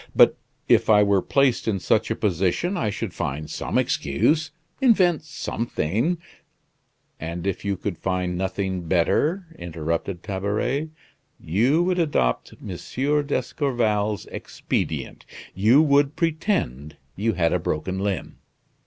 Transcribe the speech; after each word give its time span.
But 0.15 0.35
if 0.67 0.89
I 0.89 1.03
were 1.03 1.21
placed 1.21 1.67
in 1.67 1.79
such 1.79 2.09
a 2.09 2.15
position 2.15 2.75
I 2.75 2.89
should 2.89 3.13
find 3.13 3.47
some 3.47 3.77
excuse 3.77 4.49
invent 4.81 5.21
something" 5.21 6.17
"And 7.19 7.45
if 7.45 7.63
you 7.63 7.77
could 7.77 7.99
find 7.99 8.35
nothing 8.35 8.87
better," 8.87 9.45
interrupted 9.59 10.23
Tabaret, 10.23 10.89
"you 11.39 11.83
would 11.83 11.99
adopt 11.99 12.55
M. 12.59 12.69
d'Escorval's 13.27 14.25
expedient; 14.31 15.23
you 15.53 15.83
would 15.83 16.15
pretend 16.15 16.97
you 17.15 17.33
had 17.33 17.51
broken 17.61 17.99
a 17.99 18.01
limb. 18.01 18.37